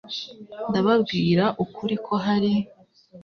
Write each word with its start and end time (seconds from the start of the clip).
ndababwira 0.69 1.45
ukuri 1.63 1.95
ko 2.05 2.13
hari 2.25 2.53